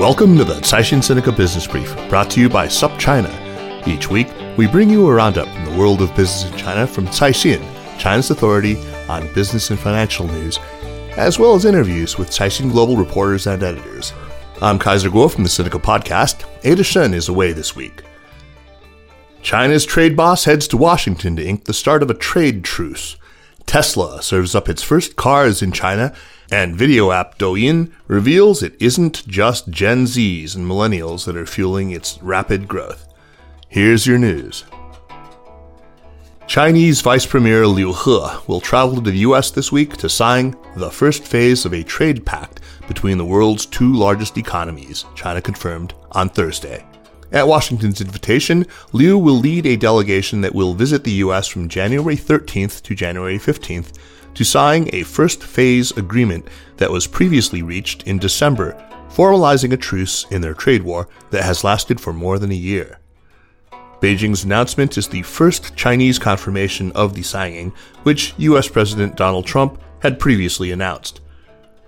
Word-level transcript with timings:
Welcome 0.00 0.38
to 0.38 0.44
the 0.44 0.54
Caixin 0.60 1.00
Sinica 1.00 1.36
Business 1.36 1.66
Brief, 1.66 1.94
brought 2.08 2.30
to 2.30 2.40
you 2.40 2.48
by 2.48 2.68
SupChina. 2.68 3.86
Each 3.86 4.08
week, 4.08 4.28
we 4.56 4.66
bring 4.66 4.88
you 4.88 5.06
a 5.06 5.12
roundup 5.12 5.46
from 5.46 5.66
the 5.66 5.78
world 5.78 6.00
of 6.00 6.16
business 6.16 6.50
in 6.50 6.56
China 6.56 6.86
from 6.86 7.06
Caixin, 7.08 7.62
China's 7.98 8.30
authority 8.30 8.78
on 9.10 9.30
business 9.34 9.68
and 9.68 9.78
financial 9.78 10.26
news, 10.26 10.58
as 11.18 11.38
well 11.38 11.54
as 11.54 11.66
interviews 11.66 12.16
with 12.16 12.30
Caixin 12.30 12.72
Global 12.72 12.96
reporters 12.96 13.46
and 13.46 13.62
editors. 13.62 14.14
I'm 14.62 14.78
Kaiser 14.78 15.10
Kuo 15.10 15.30
from 15.30 15.44
the 15.44 15.50
Sinica 15.50 15.78
Podcast. 15.78 16.48
Ada 16.64 16.82
Shen 16.82 17.12
is 17.12 17.28
away 17.28 17.52
this 17.52 17.76
week. 17.76 18.02
China's 19.42 19.84
trade 19.84 20.16
boss 20.16 20.46
heads 20.46 20.66
to 20.68 20.78
Washington 20.78 21.36
to 21.36 21.46
ink 21.46 21.66
the 21.66 21.74
start 21.74 22.02
of 22.02 22.08
a 22.08 22.14
trade 22.14 22.64
truce. 22.64 23.18
Tesla 23.66 24.22
serves 24.22 24.54
up 24.54 24.70
its 24.70 24.82
first 24.82 25.16
cars 25.16 25.60
in 25.60 25.72
China, 25.72 26.14
and 26.50 26.76
video 26.76 27.12
app 27.12 27.38
Douyin 27.38 27.92
reveals 28.06 28.62
it 28.62 28.74
isn't 28.80 29.26
just 29.28 29.70
Gen 29.70 30.04
Zs 30.04 30.56
and 30.56 30.66
millennials 30.66 31.24
that 31.26 31.36
are 31.36 31.46
fueling 31.46 31.90
its 31.90 32.18
rapid 32.22 32.66
growth. 32.66 33.06
Here's 33.68 34.06
your 34.06 34.18
news. 34.18 34.64
Chinese 36.46 37.00
Vice 37.00 37.26
Premier 37.26 37.64
Liu 37.64 37.92
He 37.92 38.18
will 38.48 38.60
travel 38.60 38.96
to 38.96 39.10
the 39.10 39.18
US 39.18 39.52
this 39.52 39.70
week 39.70 39.96
to 39.98 40.08
sign 40.08 40.56
the 40.74 40.90
first 40.90 41.22
phase 41.22 41.64
of 41.64 41.72
a 41.72 41.84
trade 41.84 42.26
pact 42.26 42.60
between 42.88 43.18
the 43.18 43.24
world's 43.24 43.66
two 43.66 43.92
largest 43.92 44.36
economies, 44.36 45.04
China 45.14 45.40
confirmed 45.40 45.94
on 46.10 46.28
Thursday. 46.28 46.84
At 47.30 47.46
Washington's 47.46 48.00
invitation, 48.00 48.66
Liu 48.92 49.16
will 49.16 49.38
lead 49.38 49.64
a 49.64 49.76
delegation 49.76 50.40
that 50.40 50.52
will 50.52 50.74
visit 50.74 51.04
the 51.04 51.12
U.S. 51.12 51.46
from 51.46 51.68
January 51.68 52.16
13th 52.16 52.82
to 52.82 52.96
January 52.96 53.38
15th 53.38 53.92
to 54.34 54.44
sign 54.44 54.88
a 54.92 55.02
first 55.02 55.42
phase 55.42 55.90
agreement 55.96 56.46
that 56.76 56.90
was 56.90 57.06
previously 57.06 57.62
reached 57.62 58.04
in 58.04 58.18
December, 58.18 58.72
formalizing 59.10 59.72
a 59.72 59.76
truce 59.76 60.26
in 60.30 60.40
their 60.40 60.54
trade 60.54 60.82
war 60.82 61.08
that 61.30 61.44
has 61.44 61.64
lasted 61.64 62.00
for 62.00 62.12
more 62.12 62.38
than 62.38 62.50
a 62.50 62.54
year. 62.54 62.98
Beijing's 64.00 64.44
announcement 64.44 64.96
is 64.96 65.08
the 65.08 65.22
first 65.22 65.76
Chinese 65.76 66.18
confirmation 66.18 66.90
of 66.92 67.14
the 67.14 67.22
signing, 67.22 67.72
which 68.02 68.34
U.S. 68.38 68.66
President 68.66 69.16
Donald 69.16 69.46
Trump 69.46 69.80
had 70.00 70.18
previously 70.18 70.70
announced. 70.70 71.20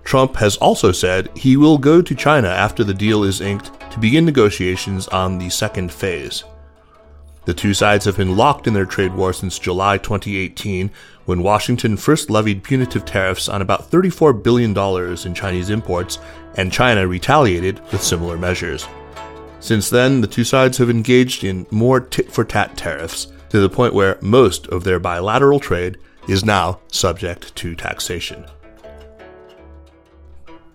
Trump 0.03 0.35
has 0.35 0.57
also 0.57 0.91
said 0.91 1.35
he 1.35 1.57
will 1.57 1.77
go 1.77 2.01
to 2.01 2.13
China 2.15 2.49
after 2.49 2.83
the 2.83 2.93
deal 2.93 3.23
is 3.23 3.41
inked 3.41 3.71
to 3.91 3.99
begin 3.99 4.25
negotiations 4.25 5.07
on 5.07 5.37
the 5.37 5.49
second 5.49 5.91
phase. 5.91 6.43
The 7.45 7.53
two 7.53 7.73
sides 7.73 8.05
have 8.05 8.17
been 8.17 8.37
locked 8.37 8.67
in 8.67 8.73
their 8.73 8.85
trade 8.85 9.13
war 9.13 9.33
since 9.33 9.59
July 9.59 9.97
2018, 9.97 10.91
when 11.25 11.43
Washington 11.43 11.97
first 11.97 12.29
levied 12.29 12.63
punitive 12.63 13.05
tariffs 13.05 13.49
on 13.49 13.61
about 13.61 13.89
$34 13.89 14.43
billion 14.43 14.77
in 15.25 15.33
Chinese 15.33 15.69
imports, 15.69 16.19
and 16.55 16.71
China 16.71 17.07
retaliated 17.07 17.79
with 17.91 18.03
similar 18.03 18.37
measures. 18.37 18.87
Since 19.59 19.89
then, 19.89 20.21
the 20.21 20.27
two 20.27 20.43
sides 20.43 20.77
have 20.77 20.89
engaged 20.89 21.43
in 21.43 21.65
more 21.71 21.99
tit 21.99 22.31
for 22.31 22.43
tat 22.43 22.75
tariffs, 22.75 23.27
to 23.49 23.59
the 23.59 23.69
point 23.69 23.93
where 23.93 24.17
most 24.21 24.67
of 24.67 24.83
their 24.83 24.99
bilateral 24.99 25.59
trade 25.59 25.97
is 26.27 26.43
now 26.43 26.79
subject 26.87 27.55
to 27.55 27.75
taxation. 27.75 28.45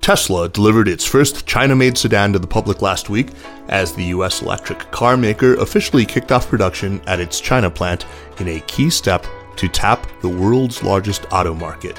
Tesla 0.01 0.49
delivered 0.49 0.89
its 0.89 1.05
first 1.05 1.45
China 1.45 1.77
made 1.77 1.99
sedan 1.99 2.33
to 2.33 2.39
the 2.39 2.47
public 2.47 2.81
last 2.81 3.11
week 3.11 3.29
as 3.69 3.93
the 3.93 4.05
US 4.05 4.41
electric 4.41 4.79
car 4.91 5.19
maker 5.19 5.55
officially 5.57 6.07
kicked 6.07 6.33
off 6.33 6.49
production 6.49 7.03
at 7.07 7.21
its 7.21 7.41
China 7.41 7.71
plant 7.71 8.07
in 8.39 8.49
a 8.49 8.61
key 8.61 8.89
step 8.89 9.27
to 9.59 9.69
tap 9.69 10.07
the 10.23 10.29
world's 10.29 10.83
largest 10.83 11.27
auto 11.31 11.55
market. 11.55 11.99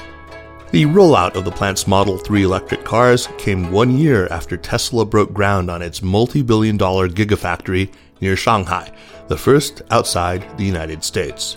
The 0.70 0.84
rollout 0.84 1.34
of 1.34 1.44
the 1.44 1.50
plant's 1.50 1.86
Model 1.86 2.16
3 2.16 2.44
electric 2.44 2.84
cars 2.84 3.28
came 3.38 3.72
one 3.72 3.98
year 3.98 4.28
after 4.28 4.56
Tesla 4.56 5.04
broke 5.04 5.32
ground 5.32 5.70
on 5.70 5.82
its 5.82 6.02
multi 6.02 6.42
billion 6.42 6.76
dollar 6.76 7.08
gigafactory 7.08 7.92
near 8.20 8.36
Shanghai, 8.36 8.92
the 9.28 9.36
first 9.36 9.82
outside 9.90 10.46
the 10.58 10.64
United 10.64 11.02
States. 11.02 11.56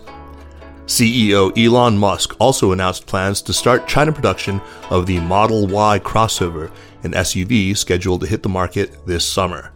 CEO 0.85 1.51
Elon 1.57 1.97
Musk 1.97 2.35
also 2.39 2.71
announced 2.71 3.05
plans 3.05 3.41
to 3.43 3.53
start 3.53 3.87
China 3.87 4.11
production 4.11 4.61
of 4.89 5.05
the 5.05 5.19
Model 5.19 5.67
Y 5.67 5.99
crossover, 5.99 6.71
an 7.03 7.11
SUV 7.11 7.77
scheduled 7.77 8.21
to 8.21 8.27
hit 8.27 8.43
the 8.43 8.49
market 8.49 9.05
this 9.05 9.25
summer. 9.25 9.72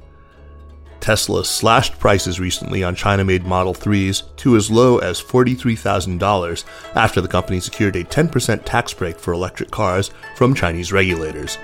Tesla 1.08 1.46
slashed 1.46 1.98
prices 2.00 2.38
recently 2.38 2.84
on 2.84 2.94
China 2.94 3.24
made 3.24 3.46
Model 3.46 3.74
3s 3.74 4.24
to 4.36 4.58
as 4.58 4.70
low 4.70 4.98
as 4.98 5.22
$43,000 5.22 6.66
after 6.96 7.22
the 7.22 7.30
company 7.30 7.62
secured 7.62 7.96
a 7.96 8.04
10% 8.04 8.66
tax 8.66 8.94
break 8.94 9.18
for 9.18 9.32
electric 9.32 9.72
cars 9.72 10.12
from 10.36 10.54
Chinese 10.54 10.92
regulators. 10.92 11.58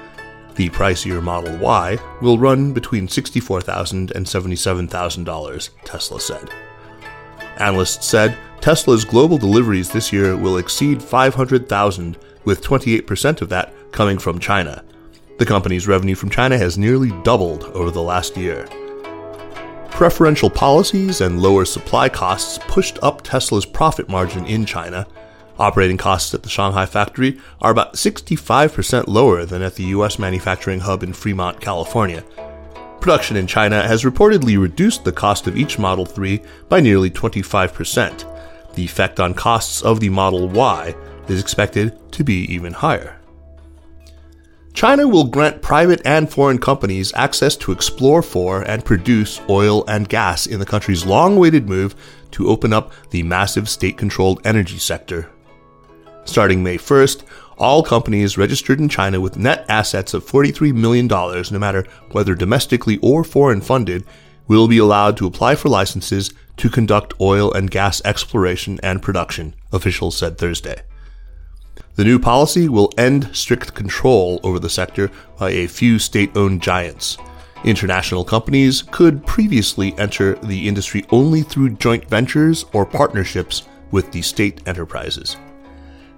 The 0.56 0.70
pricier 0.70 1.22
Model 1.22 1.58
Y 1.58 1.98
will 2.22 2.38
run 2.38 2.72
between 2.72 3.06
$64,000 3.06 4.12
and 4.12 4.26
$77,000, 4.26 5.70
Tesla 5.84 6.22
said. 6.22 6.50
Analysts 7.58 8.08
said 8.08 8.38
Tesla's 8.62 9.04
global 9.04 9.38
deliveries 9.38 9.92
this 9.92 10.14
year 10.14 10.38
will 10.38 10.58
exceed 10.58 11.04
500,000, 11.04 12.18
with 12.46 12.64
28% 12.64 13.42
of 13.42 13.50
that 13.50 13.74
coming 13.92 14.20
from 14.20 14.40
China. 14.40 14.86
The 15.38 15.46
company's 15.46 15.86
revenue 15.86 16.16
from 16.16 16.30
China 16.30 16.58
has 16.58 16.78
nearly 16.78 17.12
doubled 17.24 17.66
over 17.74 17.92
the 17.92 18.02
last 18.02 18.38
year. 18.38 18.70
Preferential 19.94 20.50
policies 20.50 21.22
and 21.22 21.40
lower 21.40 21.66
supply 21.66 22.09
costs 22.09 22.58
pushed 22.68 22.98
up 23.04 23.22
Tesla's 23.22 23.66
profit 23.66 24.09
margin 24.09 24.44
in 24.48 24.66
China. 24.66 25.06
Operating 25.59 25.98
costs 25.98 26.34
at 26.34 26.42
the 26.42 26.50
Shanghai 26.50 26.88
factory 26.88 27.40
are 27.62 27.70
about 27.70 27.94
65% 27.94 29.08
lower 29.08 29.46
than 29.46 29.62
at 29.62 29.76
the 29.76 29.84
U.S. 29.86 30.18
manufacturing 30.18 30.80
hub 30.80 31.04
in 31.04 31.14
Fremont, 31.14 31.62
California. 31.62 32.24
Production 33.02 33.38
in 33.38 33.46
China 33.46 33.88
has 33.88 34.04
reportedly 34.04 34.59
reduced 34.59 35.04
the 35.06 35.12
cost 35.12 35.46
of 35.46 35.56
each 35.56 35.78
Model 35.78 36.08
3 36.08 36.42
by 36.70 36.80
nearly 36.80 37.12
25%. 37.12 38.74
The 38.74 38.84
effect 38.84 39.20
on 39.20 39.36
costs 39.36 39.84
of 39.84 40.00
the 40.00 40.10
Model 40.10 40.50
Y 40.50 40.96
is 41.28 41.39
expected 41.39 42.12
to 42.13 42.24
be 42.24 42.51
even 42.51 42.74
higher. 42.74 43.19
China 44.74 45.08
will 45.08 45.25
grant 45.25 45.62
private 45.62 46.02
and 46.04 46.31
foreign 46.31 46.58
companies 46.58 47.14
access 47.16 47.56
to 47.56 47.72
explore 47.72 48.24
for 48.24 48.64
and 48.64 48.84
produce 48.84 49.40
oil 49.48 49.86
and 49.88 50.10
gas 50.10 50.48
in 50.48 50.60
the 50.60 50.66
country's 50.66 51.06
long 51.06 51.38
awaited 51.38 51.70
move 51.70 51.96
to 52.31 52.50
open 52.50 52.74
up 52.74 52.92
the 53.12 53.22
massive 53.22 53.70
state 53.70 53.98
controlled 53.98 54.42
energy 54.46 54.80
sector. 54.80 55.30
Starting 56.25 56.64
May 56.64 56.78
1st, 56.78 57.24
all 57.58 57.84
companies 57.84 58.38
registered 58.38 58.80
in 58.80 58.90
China 58.90 59.22
with 59.22 59.38
net 59.38 59.64
assets 59.70 60.16
of 60.16 60.25
$43 60.25 60.74
million, 60.74 61.08
no 61.08 61.60
matter 61.60 61.86
whether 62.12 62.34
domestically 62.34 62.98
or 63.04 63.24
foreign 63.24 63.62
funded, 63.62 64.04
will 64.48 64.68
be 64.68 64.80
allowed 64.80 65.16
to 65.18 65.28
apply 65.28 65.56
for 65.56 65.70
licenses 65.70 66.34
to 66.58 66.70
conduct 66.70 67.14
oil 67.22 67.54
and 67.54 67.70
gas 67.70 68.02
exploration 68.04 68.80
and 68.81 69.04
production, 69.04 69.54
officials 69.72 70.18
said 70.18 70.38
Thursday. 70.38 70.81
The 71.95 72.04
new 72.04 72.18
policy 72.18 72.69
will 72.69 72.92
end 72.98 73.30
strict 73.34 73.75
control 73.75 74.40
over 74.44 74.57
the 74.57 74.69
sector 74.69 75.12
by 75.38 75.51
a 75.51 75.68
few 75.68 76.00
state 76.00 76.36
owned 76.36 76.62
giants. 76.62 77.18
International 77.63 78.25
companies 78.25 78.81
could 78.81 79.25
previously 79.28 79.94
enter 80.00 80.36
the 80.36 80.68
industry 80.68 81.06
only 81.12 81.44
through 81.44 81.75
joint 81.75 82.10
ventures 82.10 82.66
or 82.74 82.86
partnerships 82.86 83.68
with 83.92 84.12
the 84.12 84.24
state 84.24 84.68
enterprises. 84.68 85.38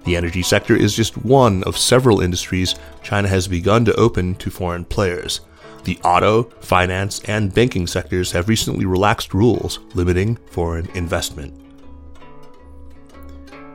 The 0.04 0.16
energy 0.16 0.42
sector 0.42 0.74
is 0.74 0.96
just 0.96 1.18
one 1.18 1.62
of 1.64 1.76
several 1.76 2.22
industries 2.22 2.74
China 3.02 3.28
has 3.28 3.46
begun 3.46 3.84
to 3.84 3.94
open 3.96 4.34
to 4.36 4.50
foreign 4.50 4.86
players. 4.86 5.40
The 5.84 5.98
auto, 6.02 6.44
finance, 6.60 7.20
and 7.24 7.52
banking 7.52 7.86
sectors 7.86 8.32
have 8.32 8.48
recently 8.48 8.86
relaxed 8.86 9.34
rules 9.34 9.80
limiting 9.94 10.36
foreign 10.50 10.88
investment. 10.94 11.65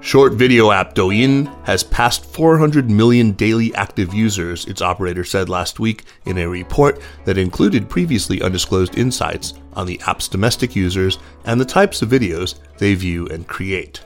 Short 0.02 0.34
video 0.34 0.72
app 0.72 0.96
Douyin 0.96 1.46
has 1.64 1.84
passed 1.84 2.26
400 2.26 2.90
million 2.90 3.34
daily 3.34 3.74
active 3.76 4.16
users, 4.16 4.66
its 4.66 4.82
operator 4.82 5.24
said 5.24 5.48
last 5.48 5.80
week 5.80 6.06
in 6.26 6.40
a 6.40 6.50
report 6.50 7.00
that 7.26 7.38
included 7.38 7.88
previously 7.88 8.42
undisclosed 8.42 8.98
insights 8.98 9.54
on 9.74 9.86
the 9.86 10.02
app's 10.08 10.28
domestic 10.28 10.76
users 10.76 11.20
and 11.46 11.62
the 11.62 11.66
types 11.66 12.02
of 12.02 12.10
videos 12.10 12.56
they 12.80 12.96
view 12.96 13.28
and 13.28 13.48
create. 13.48 14.04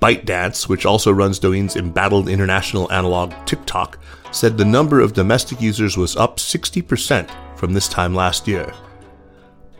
ByteDance, 0.00 0.68
which 0.68 0.86
also 0.86 1.10
runs 1.10 1.40
Douyin's 1.40 1.74
embattled 1.74 2.28
international 2.28 2.90
analog 2.92 3.34
TikTok, 3.46 3.98
said 4.30 4.56
the 4.56 4.64
number 4.64 5.00
of 5.00 5.12
domestic 5.12 5.60
users 5.60 5.96
was 5.96 6.16
up 6.16 6.36
60% 6.36 7.28
from 7.58 7.72
this 7.72 7.88
time 7.88 8.14
last 8.14 8.46
year. 8.46 8.72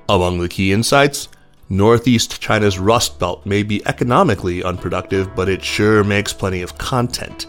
Among 0.09 0.41
the 0.41 0.49
key 0.49 0.73
insights, 0.73 1.29
Northeast 1.73 2.41
China's 2.41 2.81
Rust 2.81 3.21
Belt 3.21 3.47
may 3.47 3.63
be 3.63 3.87
economically 3.87 4.65
unproductive, 4.65 5.37
but 5.37 5.49
it 5.49 5.63
sure 5.63 6.03
makes 6.03 6.33
plenty 6.33 6.63
of 6.63 6.77
content. 6.79 7.47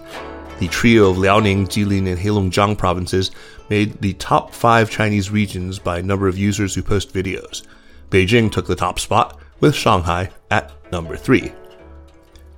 The 0.59 0.67
trio 0.67 1.09
of 1.09 1.17
Liaoning, 1.17 1.65
Jilin, 1.65 2.07
and 2.07 2.19
Heilongjiang 2.19 2.77
provinces 2.77 3.31
made 3.71 3.99
the 3.99 4.13
top 4.13 4.53
five 4.53 4.91
Chinese 4.91 5.31
regions 5.31 5.79
by 5.79 6.01
number 6.01 6.27
of 6.27 6.37
users 6.37 6.75
who 6.75 6.83
post 6.83 7.11
videos. 7.11 7.63
Beijing 8.11 8.51
took 8.51 8.67
the 8.67 8.75
top 8.75 8.99
spot, 8.99 9.39
with 9.59 9.73
Shanghai 9.73 10.29
at 10.51 10.71
number 10.91 11.17
three. 11.17 11.51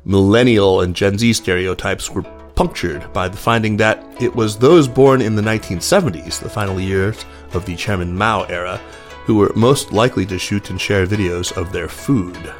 Millennial 0.04 0.82
and 0.82 0.94
Gen 0.94 1.18
Z 1.18 1.32
stereotypes 1.32 2.10
were 2.10 2.24
punctured 2.56 3.12
by 3.14 3.30
the 3.30 3.38
finding 3.38 3.78
that 3.78 4.04
it 4.22 4.36
was 4.36 4.58
those 4.58 4.90
born 4.90 5.22
in 5.22 5.36
the 5.36 5.42
1970s, 5.42 6.42
the 6.42 6.50
final 6.50 6.78
years 6.78 7.24
of 7.54 7.66
the 7.66 7.78
Chairman 7.78 8.18
Mao 8.18 8.44
era, 8.44 8.82
who 9.26 9.36
were 9.36 9.52
most 9.56 9.92
likely 9.92 10.26
to 10.26 10.40
shoot 10.40 10.70
and 10.70 10.80
share 10.80 11.08
videos 11.08 11.56
of 11.58 11.72
their 11.72 11.88
food. 11.88 12.54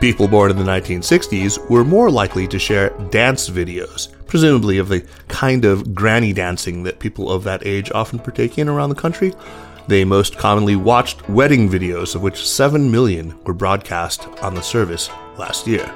People 0.00 0.26
born 0.26 0.50
in 0.50 0.56
the 0.56 0.64
1960s 0.64 1.70
were 1.70 1.84
more 1.84 2.10
likely 2.10 2.48
to 2.48 2.58
share 2.58 2.90
dance 3.10 3.48
videos, 3.48 4.08
presumably 4.26 4.78
of 4.78 4.88
the 4.88 5.06
kind 5.28 5.64
of 5.64 5.94
granny 5.94 6.32
dancing 6.32 6.82
that 6.82 6.98
people 6.98 7.30
of 7.30 7.44
that 7.44 7.64
age 7.64 7.92
often 7.92 8.18
partake 8.18 8.58
in 8.58 8.68
around 8.68 8.88
the 8.88 8.96
country. 8.96 9.32
They 9.86 10.04
most 10.04 10.38
commonly 10.38 10.74
watched 10.74 11.28
wedding 11.28 11.68
videos, 11.68 12.14
of 12.14 12.22
which 12.22 12.48
7 12.48 12.90
million 12.90 13.38
were 13.44 13.54
broadcast 13.54 14.26
on 14.42 14.54
the 14.54 14.62
service 14.62 15.08
last 15.36 15.66
year. 15.66 15.92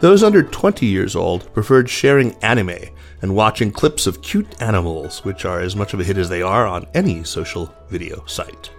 Those 0.00 0.24
under 0.24 0.42
20 0.42 0.84
years 0.84 1.14
old 1.14 1.52
preferred 1.52 1.88
sharing 1.88 2.34
anime 2.42 2.88
and 3.20 3.36
watching 3.36 3.70
clips 3.70 4.08
of 4.08 4.20
cute 4.20 4.60
animals, 4.60 5.24
which 5.24 5.44
are 5.44 5.60
as 5.60 5.76
much 5.76 5.94
of 5.94 6.00
a 6.00 6.04
hit 6.04 6.18
as 6.18 6.28
they 6.28 6.42
are 6.42 6.66
on 6.66 6.88
any 6.92 7.22
social 7.22 7.72
video 7.88 8.24
site. 8.26 8.70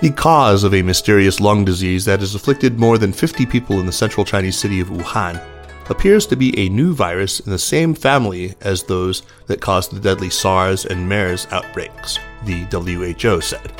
The 0.00 0.10
cause 0.10 0.62
of 0.62 0.74
a 0.74 0.82
mysterious 0.82 1.40
lung 1.40 1.64
disease 1.64 2.04
that 2.04 2.20
has 2.20 2.36
afflicted 2.36 2.78
more 2.78 2.98
than 2.98 3.12
50 3.12 3.44
people 3.46 3.80
in 3.80 3.86
the 3.86 3.90
central 3.90 4.24
Chinese 4.24 4.56
city 4.56 4.78
of 4.78 4.90
Wuhan 4.90 5.42
appears 5.90 6.24
to 6.28 6.36
be 6.36 6.56
a 6.56 6.68
new 6.68 6.94
virus 6.94 7.40
in 7.40 7.50
the 7.50 7.58
same 7.58 7.94
family 7.94 8.54
as 8.60 8.84
those 8.84 9.24
that 9.48 9.60
caused 9.60 9.90
the 9.90 9.98
deadly 9.98 10.30
SARS 10.30 10.86
and 10.86 11.08
MERS 11.08 11.48
outbreaks, 11.50 12.20
the 12.44 12.62
WHO 12.70 13.40
said. 13.40 13.72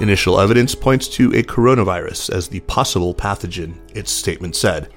Initial 0.00 0.38
evidence 0.38 0.74
points 0.74 1.08
to 1.08 1.32
a 1.32 1.42
coronavirus 1.42 2.28
as 2.28 2.48
the 2.48 2.60
possible 2.60 3.14
pathogen, 3.14 3.78
its 3.94 4.12
statement 4.12 4.54
said. 4.54 4.92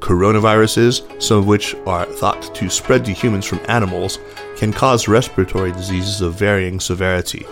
Coronaviruses, 0.00 1.22
some 1.22 1.38
of 1.38 1.46
which 1.46 1.76
are 1.86 2.06
thought 2.06 2.52
to 2.56 2.68
spread 2.68 3.04
to 3.04 3.12
humans 3.12 3.46
from 3.46 3.60
animals, 3.68 4.18
can 4.56 4.72
cause 4.72 5.06
respiratory 5.06 5.70
diseases 5.70 6.22
of 6.22 6.34
varying 6.34 6.80
severity. 6.80 7.46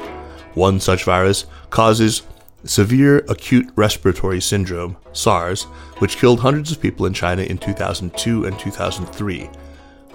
One 0.56 0.80
such 0.80 1.04
virus 1.04 1.44
causes 1.68 2.22
severe 2.64 3.18
acute 3.28 3.68
respiratory 3.76 4.40
syndrome, 4.40 4.96
SARS, 5.12 5.64
which 5.98 6.16
killed 6.16 6.40
hundreds 6.40 6.72
of 6.72 6.80
people 6.80 7.04
in 7.04 7.12
China 7.12 7.42
in 7.42 7.58
2002 7.58 8.46
and 8.46 8.58
2003. 8.58 9.50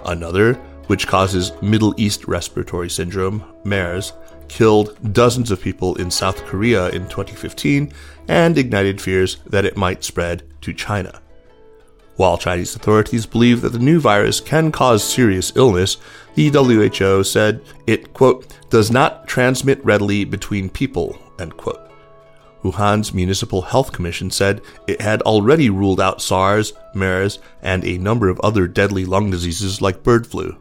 Another, 0.04 0.54
which 0.88 1.06
causes 1.06 1.52
Middle 1.62 1.94
East 1.96 2.26
respiratory 2.26 2.90
syndrome, 2.90 3.44
MERS, 3.62 4.14
killed 4.48 4.98
dozens 5.12 5.52
of 5.52 5.60
people 5.60 5.94
in 5.94 6.10
South 6.10 6.44
Korea 6.46 6.88
in 6.88 7.04
2015 7.04 7.92
and 8.26 8.58
ignited 8.58 9.00
fears 9.00 9.36
that 9.46 9.64
it 9.64 9.76
might 9.76 10.02
spread 10.02 10.42
to 10.62 10.74
China. 10.74 11.22
While 12.16 12.36
Chinese 12.38 12.76
authorities 12.76 13.26
believe 13.26 13.62
that 13.62 13.70
the 13.70 13.78
new 13.78 13.98
virus 13.98 14.40
can 14.40 14.70
cause 14.70 15.02
serious 15.02 15.52
illness, 15.56 15.96
the 16.34 16.48
WHO 16.50 17.24
said 17.24 17.62
it, 17.86 18.12
quote, 18.12 18.46
does 18.70 18.90
not 18.90 19.26
transmit 19.26 19.84
readily 19.84 20.24
between 20.24 20.68
people, 20.68 21.18
end 21.38 21.56
quote. 21.56 21.80
Wuhan's 22.62 23.12
Municipal 23.12 23.62
Health 23.62 23.92
Commission 23.92 24.30
said 24.30 24.60
it 24.86 25.00
had 25.00 25.22
already 25.22 25.68
ruled 25.68 26.00
out 26.00 26.22
SARS, 26.22 26.72
MERS, 26.94 27.38
and 27.60 27.84
a 27.84 27.98
number 27.98 28.28
of 28.28 28.40
other 28.40 28.68
deadly 28.68 29.04
lung 29.04 29.30
diseases 29.30 29.80
like 29.80 30.04
bird 30.04 30.26
flu. 30.26 30.56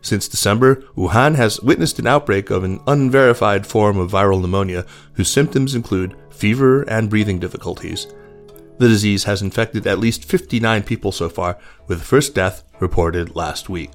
Since 0.00 0.26
December, 0.26 0.82
Wuhan 0.96 1.36
has 1.36 1.60
witnessed 1.60 2.00
an 2.00 2.08
outbreak 2.08 2.50
of 2.50 2.64
an 2.64 2.80
unverified 2.88 3.68
form 3.68 3.98
of 3.98 4.10
viral 4.10 4.40
pneumonia 4.40 4.84
whose 5.12 5.28
symptoms 5.28 5.76
include 5.76 6.16
fever 6.30 6.82
and 6.82 7.08
breathing 7.08 7.38
difficulties. 7.38 8.08
The 8.82 8.88
disease 8.88 9.22
has 9.22 9.42
infected 9.42 9.86
at 9.86 10.00
least 10.00 10.24
59 10.24 10.82
people 10.82 11.12
so 11.12 11.28
far, 11.28 11.56
with 11.86 12.00
the 12.00 12.04
first 12.04 12.34
death 12.34 12.64
reported 12.80 13.36
last 13.36 13.68
week. 13.68 13.94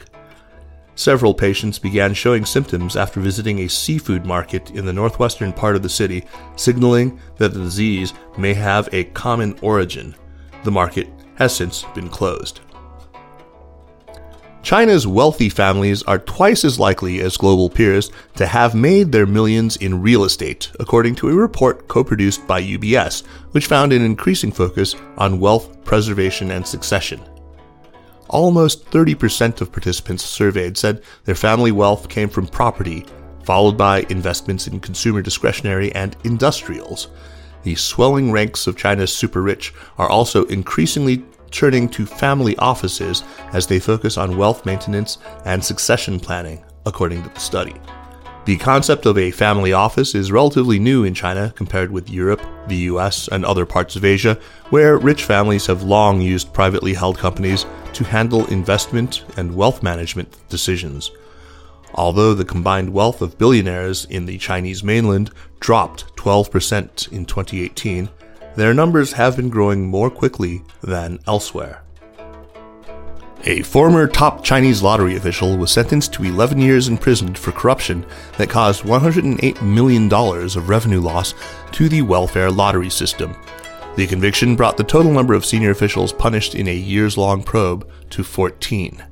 Several 0.95 1.33
patients 1.33 1.77
began 1.77 2.13
showing 2.13 2.45
symptoms 2.45 2.95
after 2.95 3.19
visiting 3.19 3.59
a 3.59 3.67
seafood 3.67 4.25
market 4.25 4.71
in 4.71 4.85
the 4.85 4.93
northwestern 4.93 5.51
part 5.51 5.75
of 5.75 5.83
the 5.83 5.89
city, 5.89 6.23
signaling 6.55 7.19
that 7.35 7.53
the 7.53 7.59
disease 7.59 8.13
may 8.37 8.53
have 8.53 8.87
a 8.93 9.03
common 9.03 9.59
origin. 9.61 10.15
The 10.63 10.71
market 10.71 11.09
has 11.35 11.53
since 11.53 11.83
been 11.93 12.07
closed. 12.07 12.61
China's 14.67 15.07
wealthy 15.07 15.47
families 15.47 16.03
are 16.03 16.19
twice 16.19 16.65
as 16.65 16.77
likely 16.77 17.21
as 17.21 17.37
global 17.37 17.69
peers 17.69 18.11
to 18.35 18.45
have 18.45 18.75
made 18.75 19.13
their 19.13 19.25
millions 19.25 19.77
in 19.77 20.01
real 20.01 20.25
estate, 20.25 20.69
according 20.77 21.15
to 21.15 21.29
a 21.29 21.33
report 21.33 21.87
co 21.87 22.03
produced 22.03 22.45
by 22.45 22.61
UBS, 22.61 23.25
which 23.51 23.67
found 23.67 23.93
an 23.93 24.01
increasing 24.01 24.51
focus 24.51 24.93
on 25.17 25.39
wealth 25.39 25.81
preservation 25.85 26.51
and 26.51 26.67
succession. 26.67 27.21
Almost 28.27 28.91
30% 28.91 29.61
of 29.61 29.71
participants 29.71 30.25
surveyed 30.25 30.77
said 30.77 31.01
their 31.23 31.33
family 31.33 31.71
wealth 31.71 32.09
came 32.09 32.27
from 32.27 32.45
property, 32.45 33.05
followed 33.45 33.77
by 33.77 34.05
investments 34.09 34.67
in 34.67 34.81
consumer 34.81 35.21
discretionary 35.21 35.95
and 35.95 36.17
industrials. 36.25 37.07
The 37.63 37.75
swelling 37.75 38.33
ranks 38.33 38.67
of 38.67 38.75
China's 38.75 39.15
super 39.15 39.41
rich 39.41 39.73
are 39.97 40.09
also 40.09 40.43
increasingly 40.47 41.23
turning 41.51 41.89
to 41.89 42.05
family 42.05 42.55
offices 42.57 43.23
as 43.53 43.67
they 43.67 43.79
focus 43.79 44.17
on 44.17 44.37
wealth 44.37 44.65
maintenance 44.65 45.17
and 45.45 45.63
succession 45.63 46.19
planning, 46.19 46.63
according 46.85 47.23
to 47.23 47.29
the 47.29 47.39
study. 47.39 47.75
The 48.47 48.55
concept 48.55 49.05
of 49.05 49.17
a 49.17 49.31
family 49.31 49.73
office 49.73 50.15
is 50.15 50.31
relatively 50.31 50.79
new 50.79 51.03
in 51.03 51.13
China 51.13 51.51
compared 51.57 51.91
with 51.91 52.09
Europe, 52.09 52.41
the 52.69 52.77
US, 52.91 53.27
and 53.27 53.43
other 53.43 53.65
parts 53.65 53.97
of 53.97 54.05
Asia, 54.05 54.39
where 54.69 54.97
rich 54.97 55.25
families 55.25 55.65
have 55.65 55.83
long 55.83 56.21
used 56.21 56.53
privately 56.53 56.93
held 56.93 57.17
companies 57.17 57.65
to 57.91 58.05
handle 58.05 58.45
investment 58.45 59.25
and 59.35 59.53
wealth 59.53 59.83
management 59.83 60.33
decisions. 60.47 61.11
Although 61.93 62.33
the 62.33 62.45
combined 62.45 62.93
wealth 62.93 63.21
of 63.21 63.37
billionaires 63.37 64.05
in 64.05 64.25
the 64.25 64.37
Chinese 64.37 64.81
mainland 64.81 65.31
dropped 65.59 66.15
12% 66.15 67.11
in 67.11 67.25
2018, 67.25 68.07
their 68.57 68.73
numbers 68.73 69.13
have 69.13 69.35
been 69.35 69.49
growing 69.49 69.85
more 69.85 70.09
quickly 70.09 70.63
than 70.81 71.19
elsewhere. 71.27 71.83
A 73.43 73.61
former 73.61 74.07
top 74.07 74.43
Chinese 74.43 74.81
lottery 74.81 75.15
official 75.15 75.55
was 75.57 75.69
sentenced 75.69 76.11
to 76.13 76.23
11 76.23 76.59
years 76.59 76.87
in 76.87 76.97
prison 76.97 77.35
for 77.35 77.51
corruption 77.51 78.03
that 78.39 78.49
caused 78.49 78.83
$108 78.83 79.61
million 79.61 80.11
of 80.11 80.69
revenue 80.69 80.99
loss 80.99 81.35
to 81.71 81.87
the 81.87 82.01
welfare 82.01 82.49
lottery 82.49 82.89
system. 82.89 83.35
The 83.95 84.07
conviction 84.07 84.55
brought 84.55 84.75
the 84.75 84.83
total 84.83 85.11
number 85.11 85.35
of 85.35 85.45
senior 85.45 85.69
officials 85.69 86.11
punished 86.11 86.55
in 86.55 86.67
a 86.67 86.75
years 86.75 87.15
long 87.15 87.43
probe 87.43 87.87
to 88.09 88.23
14. 88.23 89.05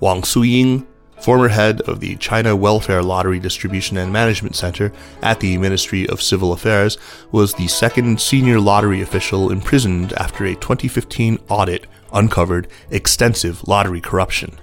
Wang 0.00 0.22
Suying 0.22 0.84
former 1.20 1.48
head 1.48 1.80
of 1.82 2.00
the 2.00 2.16
China 2.16 2.54
Welfare 2.54 3.02
Lottery 3.02 3.38
Distribution 3.38 3.96
and 3.96 4.12
Management 4.12 4.56
Center 4.56 4.92
at 5.22 5.40
the 5.40 5.58
Ministry 5.58 6.08
of 6.08 6.22
Civil 6.22 6.52
Affairs, 6.52 6.98
was 7.32 7.54
the 7.54 7.68
second 7.68 8.20
senior 8.20 8.60
lottery 8.60 9.00
official 9.00 9.50
imprisoned 9.50 10.12
after 10.14 10.44
a 10.44 10.54
2015 10.54 11.38
audit 11.48 11.86
uncovered 12.12 12.68
extensive 12.90 13.66
lottery 13.66 14.00
corruption. 14.00 14.58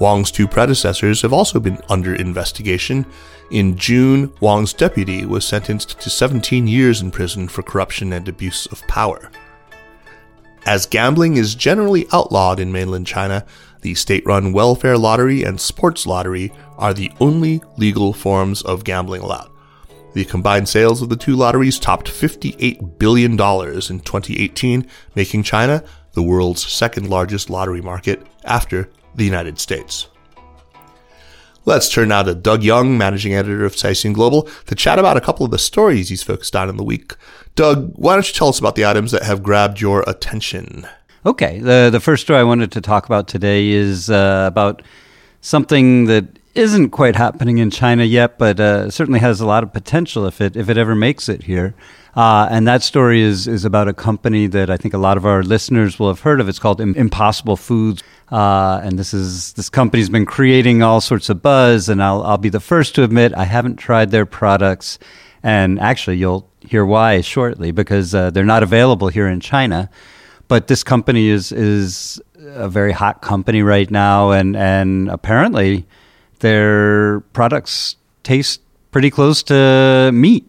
Wang's 0.00 0.30
two 0.30 0.46
predecessors 0.46 1.22
have 1.22 1.32
also 1.32 1.58
been 1.58 1.80
under 1.88 2.14
investigation. 2.14 3.04
In 3.50 3.76
June, 3.76 4.32
Wang's 4.40 4.72
deputy 4.72 5.26
was 5.26 5.44
sentenced 5.44 6.00
to 6.00 6.10
17 6.10 6.68
years 6.68 7.00
in 7.00 7.10
prison 7.10 7.48
for 7.48 7.62
corruption 7.62 8.12
and 8.12 8.28
abuse 8.28 8.66
of 8.66 8.86
power. 8.86 9.30
As 10.66 10.86
gambling 10.86 11.36
is 11.36 11.54
generally 11.54 12.06
outlawed 12.12 12.60
in 12.60 12.70
mainland 12.70 13.06
China, 13.06 13.44
the 13.80 13.94
state 13.94 14.24
run 14.26 14.52
welfare 14.52 14.98
lottery 14.98 15.42
and 15.42 15.60
sports 15.60 16.06
lottery 16.06 16.52
are 16.76 16.94
the 16.94 17.12
only 17.20 17.62
legal 17.76 18.12
forms 18.12 18.62
of 18.62 18.84
gambling 18.84 19.22
allowed. 19.22 19.50
The 20.14 20.24
combined 20.24 20.68
sales 20.68 21.02
of 21.02 21.10
the 21.10 21.16
two 21.16 21.36
lotteries 21.36 21.78
topped 21.78 22.10
$58 22.10 22.98
billion 22.98 23.32
in 23.32 23.38
2018, 23.38 24.86
making 25.14 25.42
China 25.42 25.84
the 26.12 26.22
world's 26.22 26.66
second 26.66 27.08
largest 27.08 27.50
lottery 27.50 27.82
market 27.82 28.26
after 28.44 28.90
the 29.14 29.24
United 29.24 29.58
States. 29.58 30.08
Let's 31.64 31.90
turn 31.90 32.08
now 32.08 32.22
to 32.22 32.34
Doug 32.34 32.62
Young, 32.62 32.96
managing 32.96 33.34
editor 33.34 33.66
of 33.66 33.74
Caixin 33.74 34.14
Global, 34.14 34.48
to 34.66 34.74
chat 34.74 34.98
about 34.98 35.18
a 35.18 35.20
couple 35.20 35.44
of 35.44 35.50
the 35.50 35.58
stories 35.58 36.08
he's 36.08 36.22
focused 36.22 36.56
on 36.56 36.70
in 36.70 36.78
the 36.78 36.82
week. 36.82 37.14
Doug, 37.54 37.92
why 37.94 38.14
don't 38.14 38.26
you 38.26 38.32
tell 38.32 38.48
us 38.48 38.58
about 38.58 38.74
the 38.74 38.86
items 38.86 39.12
that 39.12 39.24
have 39.24 39.42
grabbed 39.42 39.80
your 39.80 40.02
attention? 40.06 40.88
Okay, 41.26 41.58
the 41.58 41.88
the 41.90 41.98
first 41.98 42.22
story 42.22 42.38
I 42.38 42.44
wanted 42.44 42.70
to 42.72 42.80
talk 42.80 43.06
about 43.06 43.26
today 43.26 43.70
is 43.70 44.08
uh, 44.08 44.44
about 44.46 44.82
something 45.40 46.04
that 46.04 46.38
isn't 46.54 46.90
quite 46.90 47.16
happening 47.16 47.58
in 47.58 47.70
China 47.70 48.04
yet, 48.04 48.38
but 48.38 48.60
uh, 48.60 48.88
certainly 48.88 49.18
has 49.18 49.40
a 49.40 49.46
lot 49.46 49.64
of 49.64 49.72
potential 49.72 50.26
if 50.26 50.40
it 50.40 50.56
if 50.56 50.68
it 50.68 50.78
ever 50.78 50.94
makes 50.94 51.28
it 51.28 51.42
here. 51.42 51.74
Uh, 52.14 52.46
and 52.50 52.68
that 52.68 52.84
story 52.84 53.20
is 53.20 53.48
is 53.48 53.64
about 53.64 53.88
a 53.88 53.92
company 53.92 54.46
that 54.46 54.70
I 54.70 54.76
think 54.76 54.94
a 54.94 54.98
lot 54.98 55.16
of 55.16 55.26
our 55.26 55.42
listeners 55.42 55.98
will 55.98 56.06
have 56.06 56.20
heard 56.20 56.40
of. 56.40 56.48
It's 56.48 56.60
called 56.60 56.80
Impossible 56.80 57.56
Foods. 57.56 58.04
Uh, 58.30 58.80
and 58.84 58.96
this 58.96 59.12
is 59.12 59.54
this 59.54 59.68
company's 59.68 60.08
been 60.08 60.26
creating 60.26 60.84
all 60.84 61.00
sorts 61.00 61.28
of 61.28 61.42
buzz, 61.42 61.88
and 61.88 62.00
I'll 62.00 62.22
I'll 62.22 62.38
be 62.38 62.48
the 62.48 62.60
first 62.60 62.94
to 62.94 63.02
admit 63.02 63.34
I 63.34 63.44
haven't 63.44 63.76
tried 63.76 64.12
their 64.12 64.26
products, 64.26 65.00
and 65.42 65.80
actually 65.80 66.18
you'll 66.18 66.48
hear 66.60 66.84
why 66.86 67.22
shortly 67.22 67.72
because 67.72 68.14
uh, 68.14 68.30
they're 68.30 68.44
not 68.44 68.62
available 68.62 69.08
here 69.08 69.26
in 69.26 69.40
China. 69.40 69.90
But 70.48 70.66
this 70.66 70.82
company 70.82 71.28
is 71.28 71.52
is 71.52 72.20
a 72.38 72.68
very 72.68 72.92
hot 72.92 73.20
company 73.22 73.62
right 73.62 73.90
now, 73.90 74.30
and 74.30 74.56
and 74.56 75.10
apparently 75.10 75.86
their 76.40 77.20
products 77.32 77.96
taste 78.22 78.60
pretty 78.90 79.10
close 79.10 79.42
to 79.44 80.10
meat. 80.12 80.44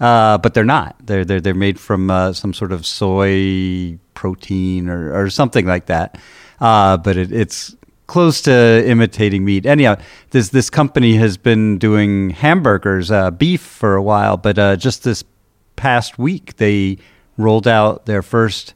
Uh, 0.00 0.36
but 0.38 0.54
they're 0.54 0.64
not. 0.64 0.96
They're 1.04 1.24
they're 1.24 1.40
they're 1.40 1.54
made 1.54 1.78
from 1.78 2.10
uh, 2.10 2.32
some 2.32 2.52
sort 2.54 2.72
of 2.72 2.84
soy 2.86 3.98
protein 4.14 4.88
or, 4.88 5.14
or 5.14 5.30
something 5.30 5.66
like 5.66 5.86
that 5.86 6.18
uh, 6.62 6.96
but 6.96 7.16
it, 7.16 7.32
it's 7.32 7.76
close 8.06 8.40
to 8.42 8.84
imitating 8.86 9.44
meat. 9.44 9.66
Anyhow, 9.66 9.96
this 10.30 10.50
this 10.50 10.70
company 10.70 11.16
has 11.16 11.36
been 11.36 11.76
doing 11.76 12.30
hamburgers, 12.30 13.10
uh, 13.10 13.32
beef 13.32 13.60
for 13.60 13.96
a 13.96 14.02
while, 14.02 14.36
but 14.36 14.58
uh, 14.58 14.76
just 14.76 15.02
this 15.02 15.24
past 15.74 16.18
week 16.18 16.56
they 16.56 16.98
rolled 17.36 17.66
out 17.66 18.06
their 18.06 18.22
first 18.22 18.74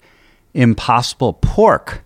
Impossible 0.57 1.35
Pork. 1.35 2.05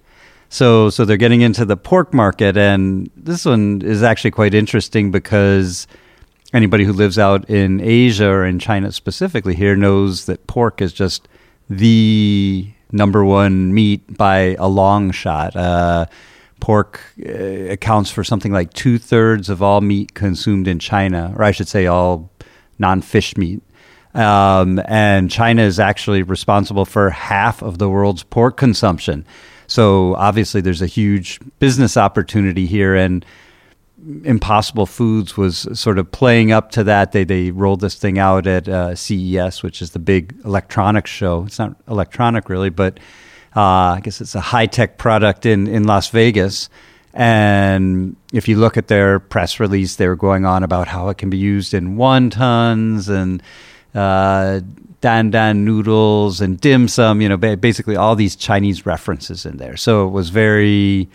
So 0.49 0.91
so 0.91 1.05
they're 1.05 1.17
getting 1.17 1.43
into 1.43 1.65
the 1.65 1.77
pork 1.77 2.13
market, 2.13 2.57
and 2.57 3.09
this 3.17 3.45
one 3.45 3.83
is 3.83 4.03
actually 4.03 4.33
quite 4.33 4.53
interesting 4.53 5.13
because 5.13 5.87
anybody 6.53 6.85
who 6.85 6.93
lives 6.93 7.19
out 7.19 7.49
in 7.49 7.81
Asia 7.81 8.29
or 8.29 8.45
in 8.45 8.59
China 8.59 8.91
specifically 8.91 9.55
here 9.55 9.77
knows 9.77 10.27
that 10.27 10.47
pork 10.49 10.83
is 10.83 10.93
just 10.93 11.29
the 11.69 12.69
number 12.91 13.25
one 13.25 13.73
meat 13.73 14.17
by 14.17 14.57
a 14.59 14.67
long 14.67 15.13
shot. 15.13 15.55
Uh, 15.55 16.07
pork 16.59 17.01
uh, 17.25 17.33
accounts 17.71 18.11
for 18.11 18.23
something 18.23 18.53
like 18.53 18.73
two 18.73 18.99
thirds 18.99 19.49
of 19.49 19.63
all 19.63 19.81
meat 19.81 20.15
consumed 20.15 20.69
in 20.69 20.79
China, 20.79 21.33
or 21.37 21.45
I 21.45 21.53
should 21.53 21.69
say, 21.69 21.87
all 21.87 22.31
non 22.79 23.03
fish 23.03 23.37
meat. 23.37 23.63
Um, 24.15 24.81
and 24.87 25.31
China 25.31 25.63
is 25.63 25.79
actually 25.79 26.23
responsible 26.23 26.85
for 26.85 27.11
half 27.11 27.63
of 27.63 27.79
the 27.79 27.89
world's 27.89 28.23
pork 28.25 28.57
consumption. 28.57 29.25
So 29.67 30.17
obviously, 30.17 30.61
there's 30.61 30.83
a 30.83 30.87
huge 30.87 31.39
business 31.61 31.97
opportunity 31.97 32.67
here, 32.67 32.97
and 32.97 33.25
Impossible 34.25 34.87
Foods 34.87 35.37
was 35.37 35.69
sort 35.79 35.99
of 35.99 36.11
playing 36.11 36.51
up 36.51 36.73
to 36.73 36.85
that. 36.85 37.13
They 37.13 37.23
they 37.23 37.51
rolled 37.53 37.81
this 37.81 37.95
thing 37.95 38.19
out 38.19 38.47
at 38.47 38.69
uh, 38.69 38.97
CES, 38.97 39.63
which 39.63 39.81
is 39.81 39.93
the 39.93 39.99
big 40.01 40.35
electronics 40.45 41.11
show. 41.11 41.45
It's 41.47 41.59
not 41.59 41.77
electronic 41.87 42.49
really, 42.49 42.71
but 42.71 42.99
uh, 43.55 43.61
I 43.61 44.01
guess 44.03 44.21
it's 44.21 44.35
a 44.35 44.41
high 44.41 44.67
tech 44.67 44.99
product 44.99 45.47
in 45.47 45.69
in 45.69 45.85
Las 45.85 46.09
Vegas. 46.09 46.69
And 47.13 48.17
if 48.33 48.49
you 48.49 48.57
look 48.57 48.77
at 48.77 48.89
their 48.89 49.19
press 49.19 49.61
release, 49.61 49.97
they 49.97 50.09
were 50.09 50.17
going 50.17 50.47
on 50.47 50.63
about 50.63 50.89
how 50.89 51.09
it 51.09 51.19
can 51.19 51.29
be 51.29 51.39
used 51.39 51.75
in 51.75 51.97
wontons 51.97 53.09
and 53.09 53.43
uh, 53.95 54.61
dan 55.01 55.31
dan 55.31 55.65
noodles 55.65 56.41
and 56.41 56.61
dim 56.61 56.89
sum. 56.89 57.21
You 57.21 57.29
know, 57.29 57.37
basically 57.37 57.97
all 57.97 58.17
these 58.17 58.37
Chinese 58.37 58.87
references 58.87 59.47
in 59.47 59.57
there. 59.57 59.77
So 59.77 60.07
it 60.07 60.11
was 60.11 60.31
very 60.31 61.09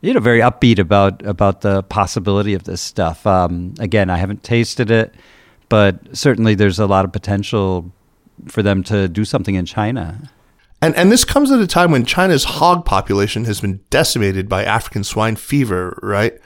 you 0.00 0.12
know 0.12 0.20
very 0.20 0.40
upbeat 0.40 0.78
about 0.78 1.24
about 1.24 1.62
the 1.62 1.82
possibility 1.84 2.54
of 2.54 2.64
this 2.64 2.80
stuff. 2.80 3.26
Um, 3.26 3.74
again, 3.78 4.10
I 4.10 4.18
haven't 4.18 4.42
tasted 4.42 4.90
it, 4.90 5.14
but 5.68 6.16
certainly 6.16 6.54
there's 6.54 6.78
a 6.78 6.86
lot 6.86 7.04
of 7.04 7.12
potential 7.12 7.90
for 8.46 8.62
them 8.62 8.82
to 8.84 9.08
do 9.08 9.24
something 9.24 9.54
in 9.54 9.64
China. 9.64 10.30
And 10.82 10.94
and 10.96 11.10
this 11.10 11.24
comes 11.24 11.50
at 11.50 11.60
a 11.60 11.66
time 11.66 11.90
when 11.90 12.04
China's 12.04 12.44
hog 12.44 12.84
population 12.84 13.46
has 13.46 13.60
been 13.60 13.80
decimated 13.88 14.48
by 14.48 14.64
African 14.64 15.04
swine 15.04 15.36
fever, 15.36 15.98
right? 16.02 16.38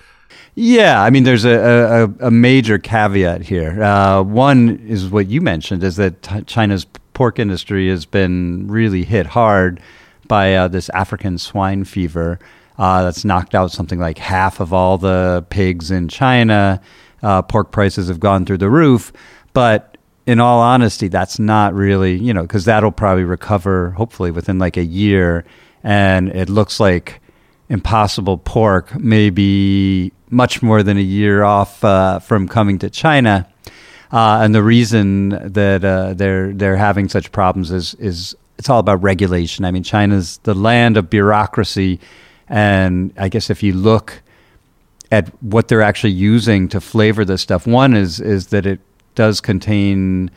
Yeah, 0.61 1.01
I 1.01 1.11
mean, 1.11 1.23
there's 1.23 1.45
a, 1.45 2.11
a, 2.21 2.27
a 2.27 2.31
major 2.33 2.79
caveat 2.79 3.43
here. 3.43 3.81
Uh, 3.81 4.23
one 4.23 4.81
is 4.89 5.09
what 5.09 5.29
you 5.29 5.41
mentioned 5.41 5.85
is 5.85 5.95
that 5.97 6.21
t- 6.21 6.43
China's 6.43 6.85
pork 7.15 7.39
industry 7.39 7.89
has 7.89 8.05
been 8.05 8.67
really 8.67 9.05
hit 9.05 9.27
hard 9.27 9.81
by 10.27 10.57
uh, 10.57 10.67
this 10.67 10.89
African 10.89 11.39
swine 11.39 11.85
fever. 11.85 12.41
Uh, 12.77 13.05
that's 13.05 13.25
knocked 13.25 13.55
out 13.55 13.71
something 13.71 14.01
like 14.01 14.19
half 14.19 14.59
of 14.59 14.73
all 14.73 14.99
the 14.99 15.47
pigs 15.49 15.93
in 15.93 16.09
China. 16.09 16.81
Uh, 17.23 17.41
pork 17.41 17.71
prices 17.71 18.09
have 18.09 18.19
gone 18.19 18.45
through 18.45 18.59
the 18.59 18.69
roof. 18.69 19.13
But 19.53 19.97
in 20.27 20.41
all 20.41 20.59
honesty, 20.59 21.07
that's 21.07 21.39
not 21.39 21.73
really, 21.73 22.17
you 22.17 22.35
know, 22.35 22.43
because 22.43 22.65
that'll 22.65 22.91
probably 22.91 23.23
recover 23.23 23.91
hopefully 23.93 24.33
within 24.33 24.59
like 24.59 24.77
a 24.77 24.85
year. 24.85 25.45
And 25.85 26.31
it 26.31 26.49
looks 26.49 26.81
like 26.81 27.21
impossible 27.69 28.39
pork 28.39 28.99
may 28.99 29.31
be 29.31 30.13
much 30.31 30.63
more 30.63 30.83
than 30.83 30.97
a 30.97 31.03
year 31.03 31.43
off 31.43 31.85
uh, 31.85 32.19
from 32.19 32.49
coming 32.49 32.79
to 32.81 32.91
China. 32.91 33.49
Uh, 34.11 34.41
and 34.43 34.55
the 34.55 34.63
reason 34.63 35.31
that 35.53 35.85
uh, 35.85 36.15
they're 36.15 36.53
they're 36.53 36.77
having 36.77 37.09
such 37.09 37.31
problems 37.33 37.71
is 37.71 37.95
is 37.95 38.35
it's 38.59 38.69
all 38.69 38.81
about 38.81 39.03
regulation. 39.03 39.65
I 39.65 39.71
mean, 39.71 39.83
China's 39.83 40.39
the 40.45 40.55
land 40.55 40.97
of 40.97 41.11
bureaucracy 41.11 42.01
and 42.49 43.13
I 43.19 43.29
guess 43.29 43.51
if 43.51 43.63
you 43.63 43.73
look 43.73 44.23
at 45.11 45.29
what 45.43 45.69
they're 45.69 45.83
actually 45.83 46.13
using 46.13 46.69
to 46.69 46.81
flavor 46.81 47.25
this 47.25 47.43
stuff, 47.43 47.67
one 47.67 47.95
is 47.95 48.21
is 48.21 48.49
that 48.49 48.67
it 48.67 48.81
does 49.15 49.41
contain 49.41 50.31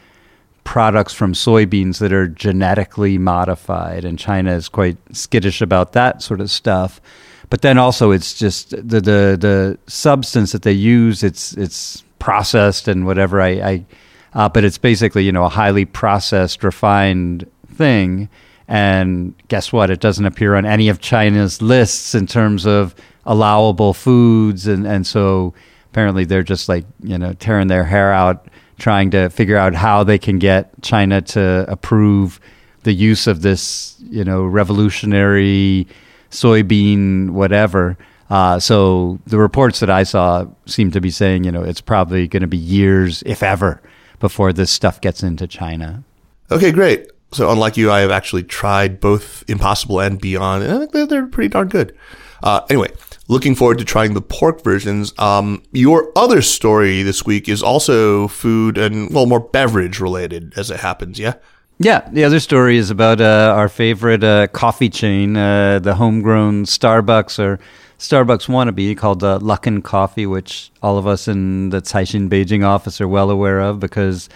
products 0.63 1.13
from 1.13 1.33
soybeans 1.33 1.99
that 1.99 2.13
are 2.13 2.27
genetically 2.27 3.17
modified, 3.17 4.05
and 4.05 4.19
China 4.19 4.51
is 4.53 4.69
quite 4.69 4.97
skittish 5.11 5.61
about 5.61 5.93
that 5.93 6.21
sort 6.21 6.41
of 6.41 6.51
stuff. 6.51 7.01
But 7.51 7.61
then 7.61 7.77
also, 7.77 8.09
it's 8.09 8.33
just 8.33 8.71
the 8.71 8.99
the 8.99 9.37
the 9.39 9.77
substance 9.85 10.51
that 10.53 10.63
they 10.63 10.71
use. 10.71 11.21
It's 11.21 11.53
it's 11.53 12.03
processed 12.17 12.87
and 12.87 13.05
whatever. 13.05 13.39
I, 13.39 13.49
I 13.49 13.85
uh, 14.33 14.49
but 14.49 14.63
it's 14.63 14.79
basically 14.79 15.23
you 15.23 15.31
know 15.31 15.45
a 15.45 15.49
highly 15.49 15.85
processed, 15.85 16.63
refined 16.63 17.45
thing 17.67 18.29
and 18.71 19.35
guess 19.49 19.73
what? 19.73 19.89
It 19.89 19.99
doesn't 19.99 20.25
appear 20.25 20.55
on 20.55 20.65
any 20.65 20.87
of 20.87 21.01
China's 21.01 21.61
lists 21.61 22.15
in 22.15 22.25
terms 22.25 22.65
of 22.65 22.95
allowable 23.25 23.93
foods. 23.93 24.65
And, 24.65 24.87
and 24.87 25.05
so 25.05 25.53
apparently 25.91 26.23
they're 26.23 26.41
just 26.41 26.69
like, 26.69 26.85
you 27.03 27.17
know, 27.17 27.33
tearing 27.33 27.67
their 27.67 27.83
hair 27.83 28.13
out 28.13 28.47
trying 28.79 29.11
to 29.11 29.29
figure 29.29 29.57
out 29.57 29.75
how 29.75 30.05
they 30.05 30.17
can 30.17 30.39
get 30.39 30.71
China 30.81 31.21
to 31.21 31.65
approve 31.67 32.39
the 32.83 32.93
use 32.93 33.27
of 33.27 33.41
this, 33.41 33.97
you 34.09 34.23
know, 34.23 34.45
revolutionary 34.45 35.85
soybean 36.31 37.29
whatever. 37.31 37.97
Uh, 38.29 38.59
so 38.59 39.19
the 39.27 39.37
reports 39.37 39.81
that 39.81 39.89
I 39.89 40.03
saw 40.03 40.45
seem 40.65 40.89
to 40.91 41.01
be 41.01 41.11
saying, 41.11 41.43
you 41.43 41.51
know, 41.51 41.63
it's 41.63 41.81
probably 41.81 42.27
going 42.27 42.41
to 42.41 42.47
be 42.47 42.57
years, 42.57 43.21
if 43.25 43.43
ever, 43.43 43.81
before 44.19 44.53
this 44.53 44.71
stuff 44.71 45.01
gets 45.01 45.21
into 45.21 45.47
China. 45.47 46.03
Okay, 46.49 46.71
great. 46.71 47.11
So 47.33 47.51
unlike 47.51 47.77
you, 47.77 47.91
I 47.91 47.99
have 47.99 48.11
actually 48.11 48.43
tried 48.43 48.99
both 48.99 49.43
Impossible 49.49 49.99
and 49.99 50.19
Beyond, 50.19 50.63
and 50.63 50.73
I 50.73 50.85
think 50.85 51.09
they're, 51.09 51.27
pretty 51.27 51.49
darn 51.49 51.67
good. 51.67 51.95
Uh, 52.43 52.61
anyway, 52.69 52.91
looking 53.27 53.55
forward 53.55 53.77
to 53.77 53.85
trying 53.85 54.13
the 54.13 54.21
pork 54.21 54.63
versions. 54.63 55.13
Um, 55.17 55.63
your 55.71 56.11
other 56.17 56.41
story 56.41 57.03
this 57.03 57.25
week 57.25 57.47
is 57.47 57.61
also 57.61 58.27
food 58.27 58.77
and 58.77 59.13
well, 59.13 59.25
more 59.25 59.39
beverage 59.39 59.99
related, 59.99 60.53
as 60.57 60.71
it 60.71 60.79
happens. 60.79 61.19
Yeah. 61.19 61.35
Yeah, 61.83 62.07
the 62.11 62.25
other 62.25 62.39
story 62.39 62.77
is 62.77 62.91
about 62.91 63.21
uh, 63.21 63.55
our 63.57 63.67
favorite 63.67 64.23
uh, 64.23 64.45
coffee 64.47 64.89
chain, 64.89 65.35
uh, 65.35 65.79
the 65.79 65.95
homegrown 65.95 66.65
Starbucks 66.65 67.39
or 67.39 67.59
Starbucks 67.97 68.47
wannabe 68.47 68.95
called 68.95 69.23
uh, 69.23 69.39
Luckin 69.39 69.83
Coffee, 69.83 70.27
which 70.27 70.71
all 70.83 70.99
of 70.99 71.07
us 71.07 71.27
in 71.27 71.71
the 71.71 71.81
Caixin 71.81 72.29
Beijing 72.29 72.63
office 72.63 73.01
are 73.01 73.07
well 73.07 73.31
aware 73.31 73.59
of 73.59 73.79
because 73.79 74.29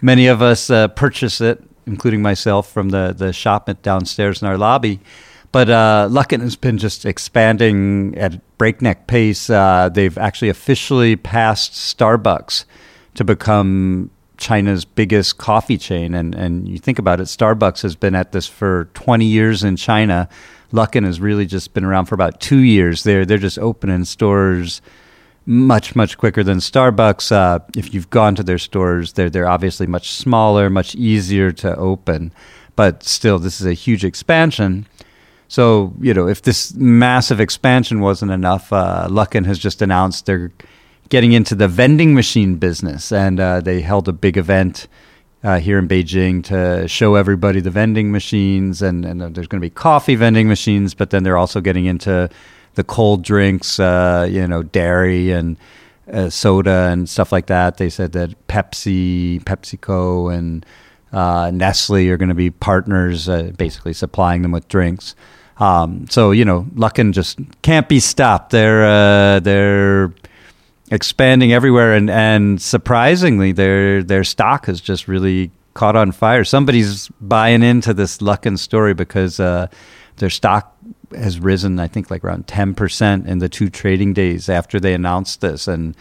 many 0.00 0.28
of 0.28 0.42
us 0.42 0.70
uh, 0.70 0.86
purchase 0.88 1.40
it, 1.40 1.60
including 1.86 2.22
myself, 2.22 2.70
from 2.70 2.90
the, 2.90 3.12
the 3.16 3.32
shop 3.32 3.68
downstairs 3.82 4.40
in 4.40 4.46
our 4.46 4.56
lobby. 4.56 5.00
But 5.50 5.70
uh, 5.70 6.08
Luckin 6.08 6.40
has 6.40 6.54
been 6.54 6.78
just 6.78 7.04
expanding 7.04 8.16
at 8.16 8.40
breakneck 8.58 9.08
pace. 9.08 9.50
Uh, 9.50 9.88
they've 9.92 10.16
actually 10.16 10.50
officially 10.50 11.16
passed 11.16 11.72
Starbucks 11.72 12.64
to 13.14 13.24
become 13.24 14.10
China's 14.42 14.84
biggest 14.84 15.38
coffee 15.38 15.78
chain. 15.78 16.14
And, 16.14 16.34
and 16.34 16.68
you 16.68 16.76
think 16.76 16.98
about 16.98 17.20
it, 17.20 17.24
Starbucks 17.24 17.82
has 17.82 17.94
been 17.94 18.14
at 18.16 18.32
this 18.32 18.46
for 18.46 18.88
20 18.94 19.24
years 19.24 19.62
in 19.62 19.76
China. 19.76 20.28
Luckin 20.72 21.04
has 21.04 21.20
really 21.20 21.46
just 21.46 21.72
been 21.74 21.84
around 21.84 22.06
for 22.06 22.16
about 22.16 22.40
two 22.40 22.58
years. 22.58 23.04
They're 23.04 23.24
they're 23.24 23.38
just 23.38 23.58
opening 23.58 24.04
stores 24.04 24.82
much 25.44 25.94
much 25.94 26.18
quicker 26.18 26.42
than 26.42 26.58
Starbucks. 26.58 27.30
Uh, 27.30 27.60
if 27.76 27.92
you've 27.94 28.10
gone 28.10 28.34
to 28.34 28.42
their 28.42 28.58
stores, 28.58 29.12
they're 29.12 29.30
they're 29.30 29.48
obviously 29.48 29.86
much 29.86 30.12
smaller, 30.12 30.70
much 30.70 30.94
easier 30.94 31.52
to 31.52 31.76
open, 31.76 32.32
but 32.74 33.02
still, 33.02 33.38
this 33.38 33.60
is 33.60 33.66
a 33.66 33.74
huge 33.74 34.04
expansion. 34.04 34.86
So 35.46 35.92
you 36.00 36.14
know, 36.14 36.26
if 36.26 36.42
this 36.42 36.74
massive 36.74 37.38
expansion 37.38 38.00
wasn't 38.00 38.32
enough, 38.32 38.72
uh, 38.72 39.08
Luckin 39.10 39.44
has 39.46 39.58
just 39.58 39.82
announced 39.82 40.26
they're 40.26 40.52
getting 41.12 41.34
into 41.34 41.54
the 41.54 41.68
vending 41.68 42.14
machine 42.14 42.54
business, 42.54 43.12
and 43.12 43.38
uh, 43.38 43.60
they 43.60 43.82
held 43.82 44.08
a 44.08 44.12
big 44.14 44.38
event 44.38 44.88
uh, 45.44 45.58
here 45.58 45.78
in 45.78 45.86
Beijing 45.86 46.42
to 46.42 46.88
show 46.88 47.16
everybody 47.16 47.60
the 47.60 47.70
vending 47.70 48.10
machines, 48.10 48.80
and, 48.80 49.04
and 49.04 49.20
there's 49.20 49.46
going 49.46 49.60
to 49.60 49.66
be 49.66 49.68
coffee 49.68 50.14
vending 50.14 50.48
machines, 50.48 50.94
but 50.94 51.10
then 51.10 51.22
they're 51.22 51.36
also 51.36 51.60
getting 51.60 51.84
into 51.84 52.30
the 52.76 52.82
cold 52.82 53.22
drinks, 53.22 53.78
uh, 53.78 54.26
you 54.30 54.48
know, 54.48 54.62
dairy 54.62 55.32
and 55.32 55.58
uh, 56.10 56.30
soda 56.30 56.88
and 56.90 57.06
stuff 57.10 57.30
like 57.30 57.44
that. 57.44 57.76
They 57.76 57.90
said 57.90 58.12
that 58.12 58.48
Pepsi, 58.48 59.44
PepsiCo, 59.44 60.34
and 60.34 60.64
uh, 61.12 61.50
Nestle 61.52 62.08
are 62.08 62.16
going 62.16 62.30
to 62.30 62.34
be 62.34 62.48
partners, 62.48 63.28
uh, 63.28 63.52
basically 63.58 63.92
supplying 63.92 64.40
them 64.40 64.52
with 64.52 64.66
drinks. 64.66 65.14
Um, 65.58 66.06
so 66.08 66.30
you 66.30 66.46
know, 66.46 66.66
Luckin 66.74 67.12
just 67.12 67.38
can't 67.60 67.86
be 67.86 68.00
stopped. 68.00 68.48
They're 68.48 68.86
uh, 68.86 69.40
they're 69.40 70.14
expanding 70.92 71.52
everywhere, 71.52 71.94
and 71.94 72.08
and 72.10 72.60
surprisingly, 72.60 73.50
their 73.50 74.02
their 74.04 74.22
stock 74.22 74.66
has 74.66 74.80
just 74.80 75.08
really 75.08 75.50
caught 75.74 75.96
on 75.96 76.12
fire. 76.12 76.44
Somebody's 76.44 77.08
buying 77.20 77.62
into 77.62 77.94
this 77.94 78.18
Luckin 78.18 78.58
story 78.58 78.94
because 78.94 79.40
uh, 79.40 79.66
their 80.16 80.30
stock 80.30 80.76
has 81.12 81.40
risen, 81.40 81.80
I 81.80 81.88
think, 81.88 82.10
like 82.10 82.22
around 82.22 82.46
ten 82.46 82.74
percent 82.74 83.26
in 83.26 83.38
the 83.38 83.48
two 83.48 83.70
trading 83.70 84.12
days 84.12 84.48
after 84.48 84.78
they 84.78 84.94
announced 84.94 85.40
this, 85.40 85.66
and 85.66 85.96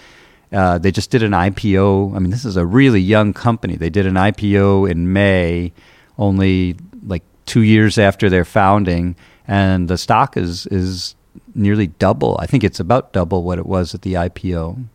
uh, 0.52 0.78
they 0.78 0.92
just 0.92 1.10
did 1.10 1.24
an 1.24 1.32
IPO. 1.32 2.16
I 2.16 2.20
mean, 2.20 2.30
this 2.30 2.46
is 2.46 2.58
a 2.58 2.66
really 2.66 3.02
young 3.02 3.34
company. 3.34 3.78
They 3.78 3.90
did 3.90 4.06
an 4.06 4.16
IPO 4.16 4.92
in 4.92 5.14
May, 5.14 5.72
only 6.18 6.76
like 7.08 7.24
two 7.46 7.62
years 7.62 7.98
after 7.98 8.30
their 8.30 8.46
founding, 8.46 9.16
and 9.48 9.88
the 9.88 9.98
stock 9.98 10.36
is 10.36 10.68
is 10.68 11.16
nearly 11.56 11.88
double. 11.88 12.38
I 12.40 12.46
think 12.46 12.64
it's 12.64 12.80
about 12.80 13.14
double 13.14 13.44
what 13.44 13.60
it 13.60 13.66
was 13.66 13.94
at 13.94 14.02
the 14.02 14.14
IPO. 14.14 14.86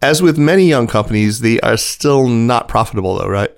As 0.00 0.20
with 0.20 0.36
many 0.36 0.66
young 0.66 0.86
companies, 0.86 1.40
they 1.40 1.60
are 1.60 1.76
still 1.76 2.28
not 2.28 2.68
profitable, 2.68 3.18
though, 3.18 3.28
right? 3.28 3.50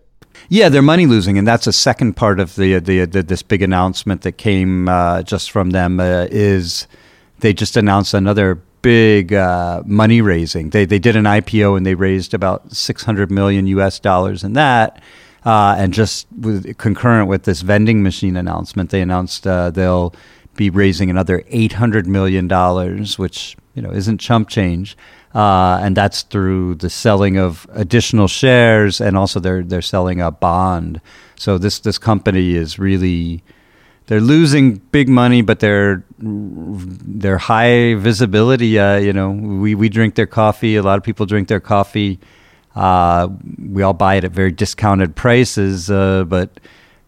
Yeah, 0.48 0.68
they're 0.68 0.82
money 0.82 1.06
losing, 1.06 1.38
and 1.38 1.46
that's 1.46 1.66
a 1.66 1.72
second 1.72 2.14
part 2.14 2.38
of 2.38 2.54
the, 2.56 2.78
the, 2.78 3.06
the 3.06 3.22
this 3.22 3.42
big 3.42 3.62
announcement 3.62 4.22
that 4.22 4.32
came 4.32 4.88
uh, 4.88 5.22
just 5.22 5.50
from 5.50 5.70
them. 5.70 6.00
Uh, 6.00 6.26
is 6.30 6.86
they 7.38 7.54
just 7.54 7.76
announced 7.76 8.12
another 8.12 8.60
big 8.82 9.32
uh, 9.32 9.82
money 9.86 10.20
raising. 10.20 10.70
They 10.70 10.84
they 10.84 10.98
did 10.98 11.16
an 11.16 11.24
IPO 11.24 11.76
and 11.78 11.86
they 11.86 11.94
raised 11.94 12.34
about 12.34 12.74
six 12.74 13.04
hundred 13.04 13.30
million 13.30 13.66
U.S. 13.68 13.98
dollars 13.98 14.44
in 14.44 14.52
that. 14.52 15.00
Uh, 15.44 15.74
and 15.78 15.92
just 15.92 16.26
with, 16.40 16.76
concurrent 16.78 17.28
with 17.28 17.44
this 17.44 17.60
vending 17.60 18.02
machine 18.02 18.36
announcement, 18.36 18.90
they 18.90 19.02
announced 19.02 19.46
uh, 19.46 19.70
they'll 19.70 20.14
be 20.56 20.70
raising 20.70 21.10
another 21.10 21.40
$800 21.50 22.06
million, 22.06 22.48
which 23.16 23.56
you 23.74 23.82
know 23.82 23.90
isn't 23.90 24.18
chump 24.18 24.48
change. 24.48 24.96
Uh, 25.34 25.80
and 25.82 25.96
that's 25.96 26.22
through 26.22 26.76
the 26.76 26.88
selling 26.88 27.36
of 27.36 27.66
additional 27.72 28.28
shares, 28.28 29.00
and 29.00 29.16
also 29.16 29.40
they're 29.40 29.64
they're 29.64 29.82
selling 29.82 30.20
a 30.20 30.30
bond. 30.30 31.00
So 31.34 31.58
this 31.58 31.80
this 31.80 31.98
company 31.98 32.54
is 32.54 32.78
really 32.78 33.42
they're 34.06 34.20
losing 34.20 34.76
big 34.76 35.08
money, 35.08 35.42
but 35.42 35.58
they're 35.60 36.04
they're 36.18 37.38
high 37.38 37.94
visibility. 37.94 38.78
Uh, 38.78 38.98
you 38.98 39.12
know, 39.12 39.30
we 39.30 39.74
we 39.74 39.88
drink 39.88 40.14
their 40.14 40.26
coffee. 40.26 40.76
A 40.76 40.82
lot 40.82 40.98
of 40.98 41.04
people 41.04 41.26
drink 41.26 41.48
their 41.48 41.60
coffee. 41.60 42.20
Uh, 42.76 43.28
we 43.58 43.82
all 43.82 43.92
buy 43.92 44.16
it 44.16 44.24
at 44.24 44.32
very 44.32 44.52
discounted 44.52 45.16
prices, 45.16 45.90
uh, 45.90 46.24
but 46.24 46.60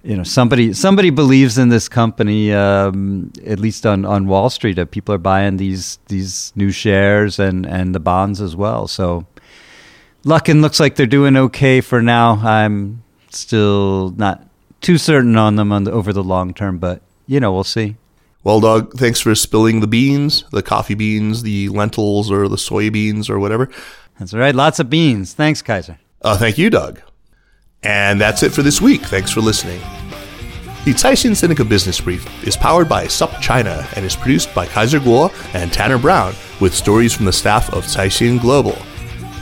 you 0.07 0.17
know 0.17 0.23
somebody 0.23 0.73
somebody 0.73 1.11
believes 1.11 1.59
in 1.59 1.69
this 1.69 1.89
company 1.89 2.53
um, 2.53 3.33
at 3.45 3.59
least 3.59 3.85
on, 3.85 4.05
on 4.05 4.29
Wall 4.29 4.49
Street 4.49 4.79
uh, 4.79 4.85
people 4.85 5.13
are 5.13 5.19
buying 5.19 5.57
these 5.57 5.99
these 6.07 6.53
new 6.55 6.71
shares 6.71 7.41
and 7.41 7.67
and 7.67 7.95
the 7.95 8.01
bonds 8.01 8.41
as 8.41 8.55
well. 8.55 8.87
So 8.87 9.27
Luckin 10.25 10.61
looks 10.61 10.79
like 10.79 10.95
they're 10.95 11.07
doing 11.07 11.37
okay 11.37 11.81
for 11.81 12.03
now. 12.03 12.37
I'm 12.37 13.03
still 13.31 14.11
not 14.17 14.47
too 14.81 14.99
certain 14.99 15.37
on 15.37 15.57
them 15.57 15.73
on 15.73 15.85
the, 15.85 15.91
over 15.91 16.13
the 16.13 16.23
long 16.23 16.55
term 16.55 16.79
but 16.79 17.03
you 17.27 17.41
know 17.41 17.53
we'll 17.53 17.65
see. 17.65 17.97
Well 18.45 18.61
Doug 18.61 18.93
thanks 18.93 19.21
for 19.21 19.35
spilling 19.35 19.81
the 19.81 19.89
beans 19.89 20.45
the 20.53 20.63
coffee 20.63 20.95
beans 20.95 21.43
the 21.43 21.69
lentils 21.71 22.31
or 22.31 22.49
the 22.49 22.57
soybeans 22.57 23.29
or 23.29 23.41
whatever. 23.41 23.69
That's 24.21 24.33
right. 24.33 24.55
Lots 24.55 24.79
of 24.79 24.89
beans. 24.89 25.35
Thanks 25.35 25.63
Kaiser. 25.63 25.99
Uh, 26.23 26.39
thank 26.39 26.59
you 26.59 26.71
Doug 26.71 27.03
and 27.83 28.21
that's 28.21 28.43
it 28.43 28.53
for 28.53 28.63
this 28.63 28.81
week. 28.81 29.03
Thanks 29.03 29.31
for 29.31 29.41
listening. 29.41 29.81
The 30.85 30.93
Caixin 30.93 31.33
Sinica 31.33 31.69
Business 31.69 32.01
Brief 32.01 32.47
is 32.47 32.57
powered 32.57 32.89
by 32.89 33.07
SupChina 33.07 33.93
and 33.97 34.05
is 34.07 34.15
produced 34.15 34.55
by 34.55 34.67
Kaiser 34.67 35.01
Kuo 35.01 35.33
and 35.53 35.73
Tanner 35.73 35.99
Brown 35.99 36.33
with 36.61 36.75
stories 36.75 37.13
from 37.13 37.25
the 37.25 37.33
staff 37.33 37.73
of 37.73 37.85
Caixin 37.85 38.41
Global. 38.41 38.77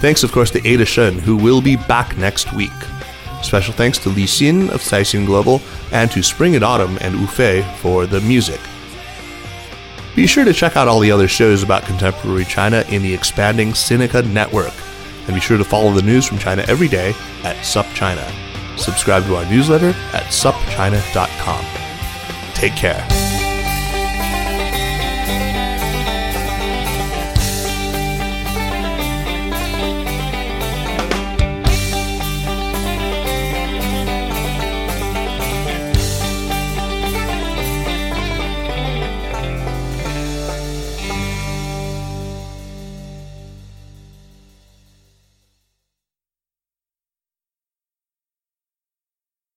Thanks, 0.01 0.23
of 0.23 0.33
course, 0.33 0.51
to 0.53 0.67
Ada 0.67 0.87
Shen, 0.87 1.19
who 1.19 1.37
will 1.37 1.61
be 1.61 1.77
back 1.77 2.17
next 2.17 2.53
week. 2.55 2.73
Special 3.43 3.75
thanks 3.75 3.99
to 3.99 4.09
Li 4.09 4.25
Xin 4.25 4.71
of 4.71 4.81
Caixin 4.81 5.27
Global 5.27 5.61
and 5.93 6.11
to 6.13 6.23
Spring 6.23 6.55
and 6.55 6.65
Autumn 6.65 6.97
and 7.03 7.15
Ufei 7.15 7.63
for 7.77 8.07
the 8.07 8.23
music. 8.23 8.61
Be 10.17 10.27
sure 10.27 10.47
to 10.47 10.53
check 10.55 10.77
out 10.77 10.89
all 10.89 11.01
the 11.01 11.11
other 11.13 11.29
shows 11.29 11.63
about 11.63 11.83
contemporary 11.83 12.45
China 12.45 12.85
in 12.89 13.03
the 13.03 13.13
expanding 13.13 13.73
Sinica 13.73 14.27
network 14.33 14.73
and 15.27 15.35
be 15.35 15.41
sure 15.41 15.59
to 15.59 15.65
follow 15.65 15.93
the 15.93 16.03
news 16.03 16.27
from 16.27 16.39
China 16.39 16.65
every 16.69 16.89
day 16.89 17.11
at 17.45 17.57
SupChina. 17.59 18.31
Subscribe 18.79 19.25
to 19.25 19.37
our 19.37 19.45
newsletter 19.47 19.91
at 20.13 20.25
supchina.com. 20.25 21.65
Take 22.55 22.75
care. 22.77 23.24